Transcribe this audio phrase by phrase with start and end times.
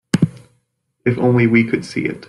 [1.05, 2.19] If only we could see it.